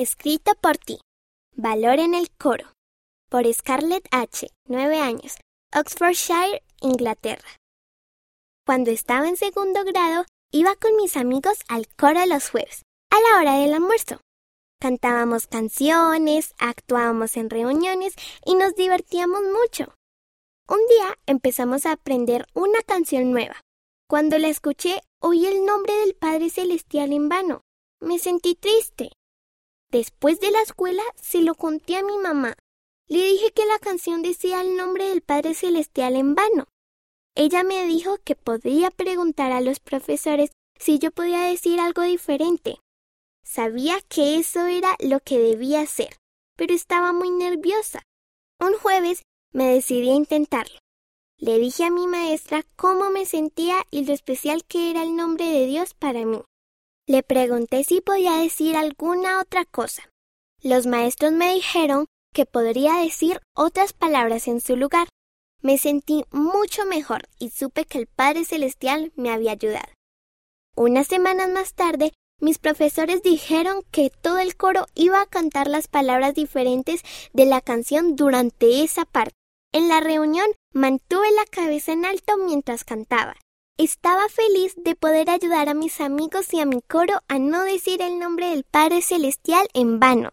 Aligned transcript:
Escrito 0.00 0.52
por 0.60 0.78
ti. 0.78 1.00
Valor 1.56 1.98
en 1.98 2.14
el 2.14 2.30
coro. 2.30 2.72
Por 3.28 3.52
Scarlett 3.52 4.06
H., 4.12 4.46
9 4.68 5.00
años, 5.00 5.38
Oxfordshire, 5.76 6.62
Inglaterra. 6.80 7.56
Cuando 8.64 8.92
estaba 8.92 9.28
en 9.28 9.36
segundo 9.36 9.82
grado, 9.82 10.24
iba 10.52 10.76
con 10.76 10.94
mis 10.94 11.16
amigos 11.16 11.58
al 11.68 11.88
coro 11.96 12.24
los 12.26 12.48
jueves, 12.48 12.82
a 13.10 13.16
la 13.18 13.40
hora 13.40 13.58
del 13.58 13.74
almuerzo. 13.74 14.20
Cantábamos 14.80 15.48
canciones, 15.48 16.54
actuábamos 16.58 17.36
en 17.36 17.50
reuniones 17.50 18.14
y 18.46 18.54
nos 18.54 18.76
divertíamos 18.76 19.40
mucho. 19.42 19.92
Un 20.68 20.78
día 20.90 21.18
empezamos 21.26 21.86
a 21.86 21.90
aprender 21.90 22.46
una 22.54 22.82
canción 22.82 23.32
nueva. 23.32 23.56
Cuando 24.08 24.38
la 24.38 24.46
escuché, 24.46 25.00
oí 25.20 25.44
el 25.46 25.66
nombre 25.66 25.92
del 25.92 26.14
Padre 26.14 26.50
Celestial 26.50 27.12
en 27.12 27.28
vano. 27.28 27.62
Me 28.00 28.20
sentí 28.20 28.54
triste. 28.54 29.10
Después 29.90 30.38
de 30.40 30.50
la 30.50 30.60
escuela 30.60 31.02
se 31.16 31.40
lo 31.40 31.54
conté 31.54 31.96
a 31.96 32.02
mi 32.02 32.18
mamá. 32.18 32.54
Le 33.06 33.24
dije 33.24 33.52
que 33.52 33.64
la 33.64 33.78
canción 33.78 34.20
decía 34.20 34.60
el 34.60 34.76
nombre 34.76 35.08
del 35.08 35.22
Padre 35.22 35.54
Celestial 35.54 36.14
en 36.14 36.34
vano. 36.34 36.66
Ella 37.34 37.62
me 37.62 37.86
dijo 37.86 38.18
que 38.22 38.34
podría 38.36 38.90
preguntar 38.90 39.50
a 39.52 39.62
los 39.62 39.80
profesores 39.80 40.50
si 40.78 40.98
yo 40.98 41.10
podía 41.10 41.40
decir 41.40 41.80
algo 41.80 42.02
diferente. 42.02 42.80
Sabía 43.42 43.98
que 44.08 44.36
eso 44.36 44.66
era 44.66 44.94
lo 44.98 45.20
que 45.20 45.38
debía 45.38 45.80
hacer, 45.80 46.18
pero 46.56 46.74
estaba 46.74 47.14
muy 47.14 47.30
nerviosa. 47.30 48.02
Un 48.60 48.74
jueves 48.74 49.22
me 49.52 49.72
decidí 49.72 50.10
a 50.10 50.14
intentarlo. 50.14 50.78
Le 51.38 51.58
dije 51.58 51.84
a 51.84 51.90
mi 51.90 52.06
maestra 52.06 52.64
cómo 52.76 53.10
me 53.10 53.24
sentía 53.24 53.86
y 53.90 54.04
lo 54.04 54.12
especial 54.12 54.64
que 54.64 54.90
era 54.90 55.02
el 55.02 55.16
nombre 55.16 55.46
de 55.46 55.66
Dios 55.66 55.94
para 55.94 56.26
mí. 56.26 56.42
Le 57.08 57.22
pregunté 57.22 57.84
si 57.84 58.02
podía 58.02 58.34
decir 58.34 58.76
alguna 58.76 59.40
otra 59.40 59.64
cosa. 59.64 60.10
Los 60.62 60.86
maestros 60.86 61.32
me 61.32 61.54
dijeron 61.54 62.04
que 62.34 62.44
podría 62.44 62.96
decir 62.96 63.40
otras 63.54 63.94
palabras 63.94 64.46
en 64.46 64.60
su 64.60 64.76
lugar. 64.76 65.08
Me 65.62 65.78
sentí 65.78 66.26
mucho 66.32 66.84
mejor 66.84 67.26
y 67.38 67.48
supe 67.48 67.86
que 67.86 67.96
el 67.96 68.08
Padre 68.08 68.44
Celestial 68.44 69.10
me 69.16 69.30
había 69.30 69.52
ayudado. 69.52 69.90
Unas 70.76 71.06
semanas 71.06 71.48
más 71.48 71.72
tarde, 71.72 72.12
mis 72.42 72.58
profesores 72.58 73.22
dijeron 73.22 73.84
que 73.90 74.10
todo 74.10 74.38
el 74.38 74.54
coro 74.54 74.84
iba 74.94 75.22
a 75.22 75.26
cantar 75.26 75.66
las 75.66 75.88
palabras 75.88 76.34
diferentes 76.34 77.00
de 77.32 77.46
la 77.46 77.62
canción 77.62 78.16
durante 78.16 78.84
esa 78.84 79.06
parte. 79.06 79.34
En 79.72 79.88
la 79.88 80.00
reunión 80.00 80.48
mantuve 80.74 81.30
la 81.30 81.46
cabeza 81.46 81.92
en 81.92 82.04
alto 82.04 82.36
mientras 82.36 82.84
cantaba 82.84 83.34
estaba 83.78 84.28
feliz 84.28 84.74
de 84.76 84.96
poder 84.96 85.30
ayudar 85.30 85.68
a 85.68 85.74
mis 85.74 86.00
amigos 86.00 86.52
y 86.52 86.58
a 86.58 86.66
mi 86.66 86.82
coro 86.82 87.20
a 87.28 87.38
no 87.38 87.62
decir 87.62 88.02
el 88.02 88.18
nombre 88.18 88.50
del 88.50 88.64
Padre 88.64 89.02
Celestial 89.02 89.68
en 89.72 90.00
vano. 90.00 90.26